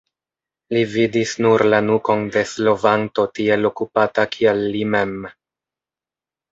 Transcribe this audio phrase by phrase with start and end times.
[0.75, 5.19] Li vidis nur la nukon de slovanto tiel okupata kiel li mem.